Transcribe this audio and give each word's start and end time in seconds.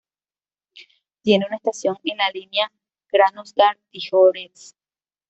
Tiene 1.21 1.45
una 1.45 1.57
estación 1.57 1.95
en 2.05 2.17
la 2.17 2.31
línea 2.33 2.71
Krasnodar-Tijoretsk. 3.09 4.75